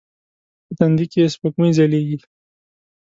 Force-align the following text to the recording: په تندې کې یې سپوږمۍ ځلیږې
په 0.65 0.71
تندې 0.77 1.05
کې 1.11 1.19
یې 1.23 1.31
سپوږمۍ 1.33 1.71
ځلیږې 1.77 2.17